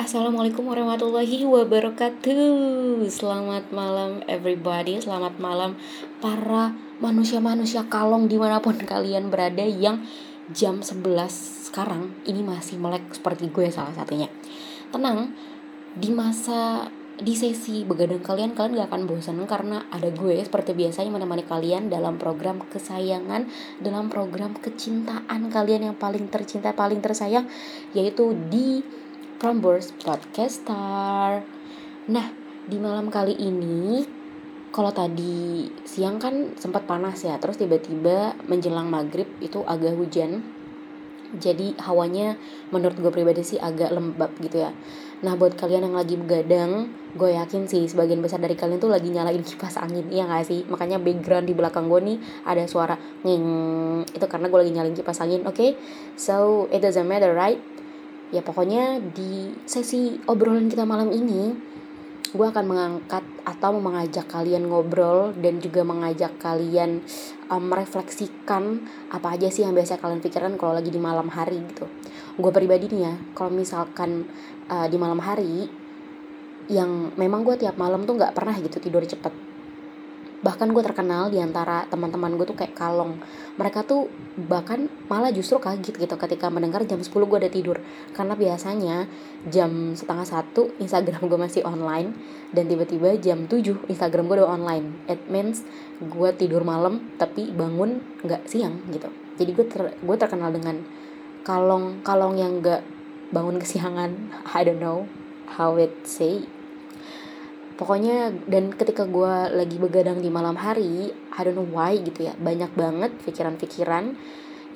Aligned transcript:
Assalamualaikum 0.00 0.64
warahmatullahi 0.64 1.44
wabarakatuh. 1.44 3.04
Selamat 3.12 3.68
malam 3.68 4.24
everybody. 4.32 4.96
Selamat 4.96 5.36
malam 5.36 5.76
para 6.24 6.72
manusia-manusia 7.04 7.84
kalong 7.84 8.24
di 8.24 8.40
mana 8.40 8.64
pun 8.64 8.80
kalian 8.96 9.28
berada 9.28 9.60
Yang 9.60 10.08
jam 10.56 10.80
11 10.80 11.04
sekarang. 11.68 12.16
Ini 12.24 12.40
masih 12.40 12.80
melek 12.80 13.12
seperti 13.12 13.52
gue 13.52 13.68
salah 13.68 13.92
satunya. 13.92 14.32
Tenang, 14.88 15.36
di 15.92 16.08
masa 16.16 16.88
di 17.20 17.36
sesi 17.36 17.84
begadang 17.84 18.24
kalian 18.24 18.56
kalian 18.56 18.80
gak 18.80 18.96
akan 18.96 19.04
bosan 19.04 19.36
karena 19.44 19.84
ada 19.92 20.08
gue 20.08 20.40
seperti 20.40 20.72
biasanya 20.72 21.12
menemani 21.12 21.44
kalian 21.44 21.92
dalam 21.92 22.16
program 22.16 22.64
kesayangan 22.72 23.44
dalam 23.84 24.08
program 24.08 24.56
kecintaan 24.56 25.52
kalian 25.52 25.92
yang 25.92 25.96
paling 26.00 26.32
tercinta 26.32 26.72
paling 26.72 27.04
tersayang 27.04 27.44
yaitu 27.92 28.32
di 28.48 28.80
Prambors 29.40 29.96
Podcaster. 29.96 31.40
Nah, 32.12 32.26
di 32.68 32.76
malam 32.76 33.08
kali 33.08 33.32
ini 33.40 34.04
kalau 34.68 34.92
tadi 34.92 35.64
siang 35.88 36.20
kan 36.20 36.52
sempat 36.60 36.84
panas 36.84 37.24
ya, 37.24 37.40
terus 37.40 37.56
tiba-tiba 37.56 38.36
menjelang 38.44 38.92
maghrib 38.92 39.24
itu 39.40 39.64
agak 39.64 39.96
hujan. 39.96 40.44
Jadi 41.40 41.72
hawanya 41.80 42.36
menurut 42.68 43.00
gue 43.00 43.08
pribadi 43.08 43.40
sih 43.40 43.56
agak 43.56 43.96
lembab 43.96 44.28
gitu 44.44 44.60
ya. 44.60 44.76
Nah 45.24 45.32
buat 45.40 45.56
kalian 45.56 45.88
yang 45.88 45.96
lagi 45.96 46.20
begadang, 46.20 46.92
gue 47.16 47.32
yakin 47.32 47.64
sih 47.64 47.88
sebagian 47.88 48.20
besar 48.20 48.44
dari 48.44 48.60
kalian 48.60 48.76
tuh 48.76 48.92
lagi 48.92 49.08
nyalain 49.08 49.40
kipas 49.40 49.80
angin, 49.80 50.04
iya 50.12 50.28
gak 50.28 50.52
sih? 50.52 50.68
Makanya 50.68 51.00
background 51.00 51.48
di 51.48 51.56
belakang 51.56 51.88
gue 51.88 52.00
nih 52.12 52.18
ada 52.44 52.68
suara 52.68 53.00
nging, 53.24 53.46
itu 54.04 54.26
karena 54.28 54.52
gue 54.52 54.58
lagi 54.60 54.72
nyalain 54.76 54.92
kipas 54.92 55.24
angin, 55.24 55.48
oke? 55.48 55.56
Okay? 55.56 55.80
So 56.20 56.68
it 56.68 56.84
doesn't 56.84 57.08
matter, 57.08 57.32
right? 57.32 57.79
Ya 58.30 58.42
pokoknya 58.42 59.02
di 59.14 59.54
sesi 59.66 60.18
obrolan 60.30 60.70
kita 60.70 60.86
malam 60.86 61.10
ini 61.10 61.70
gue 62.30 62.46
akan 62.46 62.62
mengangkat 62.62 63.26
atau 63.42 63.74
mengajak 63.82 64.30
kalian 64.30 64.70
ngobrol 64.70 65.34
dan 65.34 65.58
juga 65.58 65.82
mengajak 65.82 66.38
kalian 66.38 67.02
um, 67.50 67.62
merefleksikan 67.66 68.86
apa 69.10 69.34
aja 69.34 69.50
sih 69.50 69.66
yang 69.66 69.74
biasa 69.74 69.98
kalian 69.98 70.22
pikirkan 70.22 70.54
kalau 70.54 70.78
lagi 70.78 70.94
di 70.94 71.02
malam 71.02 71.26
hari 71.26 71.58
gitu. 71.74 71.90
Gue 72.38 72.54
pribadi 72.54 72.86
nih 72.86 73.02
ya 73.10 73.14
kalau 73.34 73.50
misalkan 73.50 74.30
uh, 74.70 74.86
di 74.86 74.94
malam 74.94 75.18
hari 75.18 75.66
yang 76.70 77.10
memang 77.18 77.42
gue 77.42 77.58
tiap 77.58 77.74
malam 77.74 78.06
tuh 78.06 78.14
nggak 78.14 78.30
pernah 78.30 78.54
gitu 78.62 78.78
tidur 78.78 79.02
cepet 79.02 79.49
bahkan 80.40 80.72
gue 80.72 80.80
terkenal 80.80 81.28
di 81.28 81.36
antara 81.36 81.84
teman-teman 81.92 82.32
gue 82.40 82.48
tuh 82.48 82.56
kayak 82.56 82.72
kalong. 82.72 83.20
Mereka 83.60 83.84
tuh 83.84 84.08
bahkan 84.48 84.88
malah 85.12 85.28
justru 85.28 85.60
kaget 85.60 86.00
gitu 86.00 86.16
ketika 86.16 86.48
mendengar 86.48 86.80
jam 86.88 86.96
10 86.96 87.12
gue 87.12 87.38
udah 87.44 87.52
tidur. 87.52 87.76
Karena 88.16 88.32
biasanya 88.32 89.04
jam 89.52 89.92
setengah 89.92 90.24
satu 90.24 90.72
Instagram 90.80 91.28
gue 91.28 91.38
masih 91.38 91.62
online 91.68 92.16
dan 92.56 92.64
tiba-tiba 92.72 93.20
jam 93.20 93.44
7 93.44 93.84
Instagram 93.92 94.32
gue 94.32 94.36
udah 94.40 94.48
online. 94.48 94.86
It 95.12 95.28
means 95.28 95.60
gue 96.00 96.30
tidur 96.32 96.64
malam 96.64 97.12
tapi 97.20 97.52
bangun 97.52 98.00
nggak 98.24 98.48
siang 98.48 98.80
gitu. 98.88 99.12
Jadi 99.36 99.50
gue 99.52 99.66
ter 99.68 99.80
gue 99.92 100.16
terkenal 100.16 100.56
dengan 100.56 100.80
kalong 101.44 102.00
kalong 102.00 102.40
yang 102.40 102.64
nggak 102.64 102.80
bangun 103.28 103.60
kesiangan. 103.60 104.32
I 104.56 104.64
don't 104.64 104.80
know 104.80 105.04
how 105.52 105.76
it 105.76 105.92
say 106.08 106.48
pokoknya 107.80 108.44
dan 108.44 108.76
ketika 108.76 109.08
gue 109.08 109.56
lagi 109.56 109.80
begadang 109.80 110.20
di 110.20 110.28
malam 110.28 110.52
hari 110.52 111.08
I 111.32 111.40
don't 111.40 111.56
know 111.56 111.64
why 111.64 111.96
gitu 111.96 112.28
ya 112.28 112.36
banyak 112.36 112.76
banget 112.76 113.16
pikiran-pikiran 113.24 114.20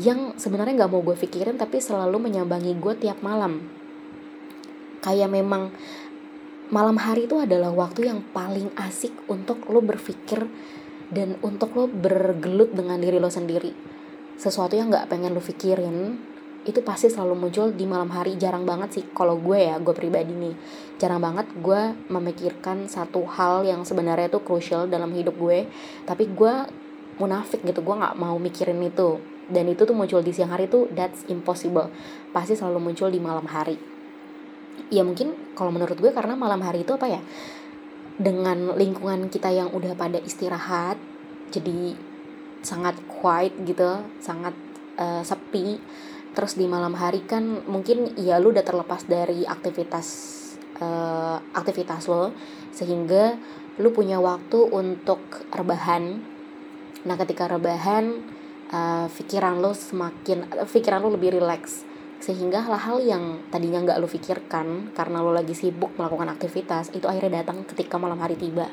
yang 0.00 0.38
sebenarnya 0.40 0.86
nggak 0.86 0.92
mau 0.94 1.04
gue 1.04 1.18
pikirin 1.18 1.60
tapi 1.60 1.82
selalu 1.82 2.30
menyambangi 2.30 2.72
gue 2.78 2.94
tiap 2.96 3.20
malam. 3.20 3.60
Kayak 5.02 5.34
memang 5.34 5.74
malam 6.72 6.96
hari 6.96 7.28
itu 7.28 7.36
adalah 7.42 7.74
waktu 7.74 8.08
yang 8.08 8.24
paling 8.32 8.72
asik 8.78 9.12
untuk 9.28 9.66
lo 9.68 9.84
berpikir 9.84 10.48
dan 11.12 11.36
untuk 11.44 11.76
lo 11.76 11.90
bergelut 11.90 12.72
dengan 12.72 12.96
diri 13.02 13.20
lo 13.20 13.28
sendiri. 13.28 13.74
Sesuatu 14.40 14.78
yang 14.78 14.88
nggak 14.88 15.12
pengen 15.12 15.36
lo 15.36 15.42
pikirin 15.44 16.16
itu 16.62 16.78
pasti 16.82 17.10
selalu 17.10 17.34
muncul 17.48 17.74
di 17.74 17.84
malam 17.88 18.10
hari. 18.10 18.38
Jarang 18.38 18.62
banget 18.62 19.00
sih 19.00 19.04
kalau 19.10 19.38
gue 19.38 19.58
ya 19.58 19.78
gue 19.82 19.94
pribadi 19.94 20.30
nih. 20.30 20.54
Jarang 20.98 21.18
banget 21.18 21.50
gue 21.58 21.94
memikirkan 22.10 22.86
satu 22.86 23.26
hal 23.26 23.66
yang 23.66 23.82
sebenarnya 23.82 24.30
itu 24.30 24.40
crucial 24.42 24.86
dalam 24.86 25.10
hidup 25.10 25.34
gue 25.34 25.66
tapi 26.06 26.30
gue 26.30 26.54
munafik 27.18 27.66
gitu 27.66 27.82
gue 27.82 27.94
nggak 27.98 28.14
mau 28.18 28.38
mikirin 28.38 28.78
itu. 28.82 29.18
Dan 29.50 29.68
itu 29.68 29.82
tuh 29.82 29.92
muncul 29.92 30.22
di 30.22 30.30
siang 30.30 30.54
hari 30.54 30.70
tuh 30.70 30.86
that's 30.94 31.26
impossible. 31.26 31.90
Pasti 32.30 32.54
selalu 32.54 32.92
muncul 32.92 33.10
di 33.10 33.18
malam 33.18 33.44
hari. 33.50 33.76
Ya 34.88 35.02
mungkin 35.02 35.54
kalau 35.58 35.74
menurut 35.74 35.98
gue 35.98 36.14
karena 36.14 36.38
malam 36.38 36.62
hari 36.62 36.86
itu 36.86 36.94
apa 36.94 37.10
ya? 37.10 37.20
Dengan 38.16 38.78
lingkungan 38.78 39.26
kita 39.28 39.50
yang 39.50 39.74
udah 39.74 39.98
pada 39.98 40.22
istirahat 40.22 41.00
jadi 41.52 41.94
sangat 42.64 42.96
quiet 43.10 43.52
gitu 43.66 44.00
sangat 44.22 44.56
uh, 44.96 45.20
sepi 45.20 45.76
terus 46.32 46.56
di 46.56 46.64
malam 46.64 46.96
hari 46.96 47.24
kan 47.28 47.64
mungkin 47.68 48.16
ya 48.16 48.40
lu 48.40 48.56
udah 48.56 48.64
terlepas 48.64 49.04
dari 49.04 49.44
aktivitas 49.44 50.06
uh, 50.80 51.36
aktivitas 51.52 52.08
lo 52.08 52.32
sehingga 52.72 53.36
lu 53.80 53.92
punya 53.92 54.20
waktu 54.20 54.68
untuk 54.68 55.20
rebahan. 55.52 56.20
Nah 57.04 57.16
ketika 57.20 57.48
rebahan 57.48 58.20
uh, 58.72 59.06
pikiran 59.12 59.60
lo 59.60 59.76
semakin 59.76 60.48
pikiran 60.68 61.04
lo 61.04 61.12
lebih 61.12 61.36
rileks. 61.36 61.84
Sehingga 62.22 62.62
hal-hal 62.62 63.02
yang 63.02 63.24
tadinya 63.50 63.82
nggak 63.82 63.98
lo 63.98 64.06
pikirkan 64.06 64.94
karena 64.94 65.18
lo 65.20 65.34
lagi 65.34 65.58
sibuk 65.58 65.98
melakukan 65.98 66.30
aktivitas 66.30 66.94
itu 66.94 67.10
akhirnya 67.10 67.42
datang 67.42 67.66
ketika 67.66 67.98
malam 67.98 68.20
hari 68.22 68.38
tiba. 68.38 68.70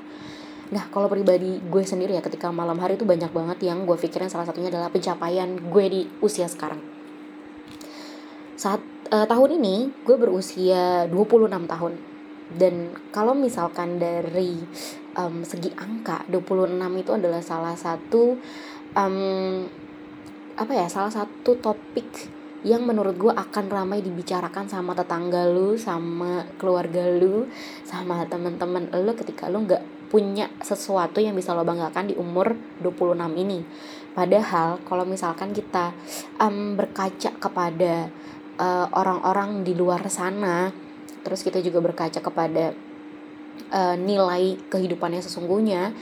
Nah 0.69 0.85
kalau 0.93 1.09
pribadi 1.09 1.57
gue 1.57 1.81
sendiri 1.81 2.13
ya 2.13 2.21
ketika 2.21 2.53
malam 2.53 2.77
hari 2.77 2.93
itu 2.93 3.09
banyak 3.09 3.33
banget 3.33 3.57
yang 3.65 3.89
gue 3.89 3.97
pikirin 3.97 4.29
salah 4.29 4.45
satunya 4.45 4.69
adalah 4.69 4.93
pencapaian 4.93 5.49
gue 5.57 5.85
di 5.89 6.01
usia 6.21 6.45
sekarang 6.45 6.98
saat 8.59 8.83
uh, 9.15 9.23
tahun 9.23 9.55
ini 9.55 10.03
gue 10.03 10.19
berusia 10.19 11.07
26 11.07 11.47
tahun 11.63 11.93
dan 12.59 12.91
kalau 13.15 13.31
misalkan 13.31 13.95
dari 13.95 14.59
um, 15.15 15.47
segi 15.47 15.71
angka 15.79 16.27
26 16.27 16.75
itu 16.99 17.11
adalah 17.15 17.39
salah 17.39 17.79
satu 17.79 18.35
um, 18.99 19.63
apa 20.59 20.73
ya 20.75 20.91
salah 20.91 21.13
satu 21.13 21.55
topik 21.63 22.35
yang 22.67 22.83
menurut 22.83 23.15
gue 23.15 23.31
akan 23.31 23.71
ramai 23.71 24.03
dibicarakan 24.03 24.67
sama 24.67 24.91
tetangga 24.91 25.47
lu, 25.47 25.79
sama 25.79 26.43
keluarga 26.59 27.07
lu, 27.07 27.47
sama 27.87 28.27
temen-temen 28.27 28.91
lu 28.99 29.15
ketika 29.15 29.47
lu 29.47 29.63
nggak 29.63 30.11
punya 30.11 30.51
sesuatu 30.59 31.23
yang 31.23 31.39
bisa 31.39 31.55
lo 31.55 31.63
banggakan 31.63 32.11
di 32.11 32.19
umur 32.19 32.51
26 32.83 33.15
ini. 33.39 33.63
Padahal 34.11 34.83
kalau 34.83 35.07
misalkan 35.07 35.55
kita 35.55 35.95
um, 36.41 36.75
berkaca 36.75 37.31
kepada 37.39 38.11
eh, 38.59 38.87
orang-orang 38.91 39.63
di 39.63 39.73
luar 39.73 40.03
sana. 40.11 40.69
Terus 41.23 41.43
kita 41.43 41.59
juga 41.59 41.83
berkaca 41.83 42.23
kepada 42.23 42.71
uh, 43.71 43.95
nilai 43.99 44.57
kehidupannya 44.71 45.21
sesungguhnya. 45.23 45.93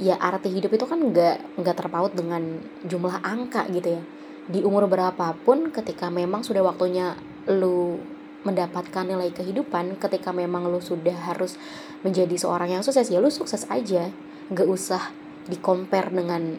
Ya 0.00 0.16
arti 0.16 0.48
hidup 0.48 0.72
itu 0.72 0.88
kan 0.88 0.96
nggak 0.96 1.60
nggak 1.60 1.76
terpaut 1.76 2.12
dengan 2.16 2.60
jumlah 2.88 3.20
angka 3.20 3.68
gitu 3.68 4.00
ya. 4.00 4.02
Di 4.48 4.64
umur 4.64 4.88
berapapun 4.88 5.68
ketika 5.72 6.08
memang 6.08 6.40
sudah 6.40 6.64
waktunya 6.64 7.16
lu 7.48 8.00
mendapatkan 8.40 9.04
nilai 9.04 9.28
kehidupan 9.36 10.00
ketika 10.00 10.32
memang 10.32 10.64
lu 10.72 10.80
sudah 10.80 11.12
harus 11.12 11.60
menjadi 12.00 12.32
seorang 12.40 12.80
yang 12.80 12.82
sukses 12.84 13.12
ya 13.12 13.20
lu 13.20 13.28
sukses 13.28 13.68
aja. 13.68 14.08
Nggak 14.48 14.68
usah 14.68 15.12
di 15.44 15.60
compare 15.60 16.08
dengan 16.08 16.56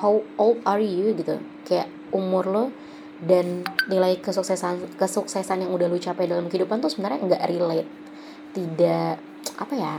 how 0.00 0.24
old 0.40 0.64
are 0.64 0.80
you 0.80 1.12
gitu. 1.12 1.36
Kayak 1.68 1.92
umur 2.08 2.44
lo 2.48 2.64
dan 3.18 3.66
nilai 3.90 4.22
kesuksesan 4.22 4.94
kesuksesan 4.94 5.66
yang 5.66 5.74
udah 5.74 5.90
lu 5.90 5.98
capai 5.98 6.30
dalam 6.30 6.46
kehidupan 6.46 6.78
tuh 6.78 6.90
sebenarnya 6.92 7.18
nggak 7.26 7.42
relate. 7.50 7.90
Tidak 8.54 9.14
apa 9.58 9.74
ya 9.74 9.94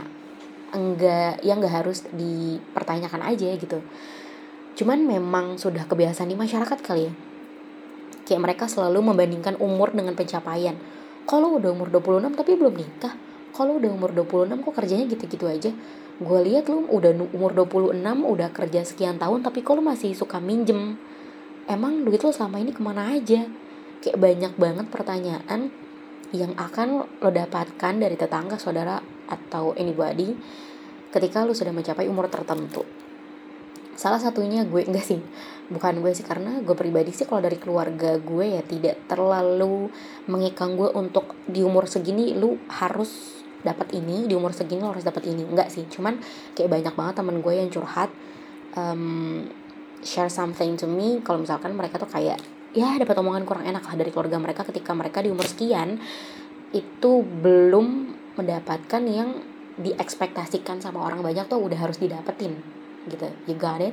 enggak 0.72 1.42
yang 1.44 1.60
nggak 1.60 1.74
harus 1.84 2.06
dipertanyakan 2.14 3.20
aja 3.28 3.48
gitu. 3.58 3.78
Cuman 4.80 5.04
memang 5.04 5.60
sudah 5.60 5.84
kebiasaan 5.84 6.30
di 6.30 6.38
masyarakat 6.38 6.78
kali 6.80 7.10
ya. 7.10 7.12
Kayak 8.24 8.40
mereka 8.46 8.64
selalu 8.70 9.12
membandingkan 9.12 9.58
umur 9.60 9.92
dengan 9.92 10.14
pencapaian. 10.16 10.78
Kalau 11.28 11.60
udah 11.60 11.70
umur 11.74 11.92
26 11.92 12.38
tapi 12.38 12.56
belum 12.56 12.74
nikah. 12.78 13.14
Kalau 13.50 13.82
udah 13.82 13.90
umur 13.90 14.14
26 14.14 14.62
kok 14.62 14.72
kerjanya 14.72 15.04
gitu-gitu 15.10 15.44
aja. 15.50 15.70
Gue 16.20 16.40
lihat 16.46 16.70
lu 16.70 16.86
udah 16.88 17.12
umur 17.34 17.52
26 17.52 18.00
udah 18.00 18.48
kerja 18.54 18.80
sekian 18.86 19.18
tahun 19.18 19.42
tapi 19.42 19.60
lu 19.60 19.82
masih 19.82 20.14
suka 20.14 20.38
minjem 20.38 20.96
emang 21.68 22.06
duit 22.06 22.22
lo 22.22 22.32
selama 22.32 22.62
ini 22.62 22.72
ke 22.72 22.80
mana 22.80 23.12
aja? 23.12 23.44
Kayak 24.00 24.16
banyak 24.16 24.52
banget 24.56 24.86
pertanyaan 24.88 25.68
yang 26.30 26.54
akan 26.54 27.04
lo 27.20 27.30
dapatkan 27.30 27.94
dari 27.98 28.14
tetangga 28.14 28.56
saudara 28.56 29.02
atau 29.26 29.74
anybody 29.74 30.34
ketika 31.10 31.42
lo 31.42 31.52
sudah 31.52 31.74
mencapai 31.74 32.06
umur 32.06 32.30
tertentu. 32.30 32.86
Salah 33.98 34.22
satunya 34.22 34.64
gue 34.64 34.86
enggak 34.86 35.04
sih 35.04 35.20
bukan 35.68 36.00
gue 36.02 36.10
sih 36.16 36.24
karena 36.24 36.58
gue 36.64 36.72
pribadi 36.72 37.12
sih 37.12 37.28
kalau 37.28 37.44
dari 37.44 37.60
keluarga 37.60 38.16
gue 38.16 38.58
ya 38.58 38.62
tidak 38.64 39.06
terlalu 39.06 39.92
mengekang 40.26 40.74
gue 40.74 40.88
untuk 40.96 41.36
di 41.46 41.60
umur 41.60 41.84
segini 41.84 42.32
lu 42.34 42.56
harus 42.72 43.42
dapat 43.60 43.92
ini 43.92 44.24
di 44.24 44.32
umur 44.32 44.56
segini 44.56 44.80
lo 44.80 44.94
harus 44.94 45.04
dapat 45.04 45.28
ini. 45.28 45.44
Enggak 45.44 45.68
sih 45.68 45.84
cuman 45.90 46.16
kayak 46.56 46.70
banyak 46.70 46.94
banget 46.94 47.14
temen 47.20 47.36
gue 47.42 47.54
yang 47.58 47.68
curhat 47.68 48.10
um, 48.78 49.44
share 50.04 50.32
something 50.32 50.76
to 50.76 50.88
me 50.88 51.20
kalau 51.24 51.44
misalkan 51.44 51.72
mereka 51.76 52.00
tuh 52.00 52.08
kayak 52.08 52.40
ya 52.76 52.96
dapat 53.00 53.16
omongan 53.18 53.42
kurang 53.48 53.64
enak 53.66 53.82
lah 53.82 53.94
dari 53.98 54.10
keluarga 54.14 54.38
mereka 54.38 54.62
ketika 54.68 54.94
mereka 54.94 55.24
di 55.24 55.32
umur 55.32 55.48
sekian 55.48 55.98
itu 56.70 57.12
belum 57.24 58.14
mendapatkan 58.38 59.02
yang 59.10 59.42
diekspektasikan 59.80 60.78
sama 60.78 61.02
orang 61.02 61.24
banyak 61.24 61.48
tuh 61.48 61.58
udah 61.58 61.78
harus 61.80 61.96
didapetin 61.96 62.52
gitu. 63.08 63.32
You 63.48 63.56
got 63.56 63.80
it 63.80 63.88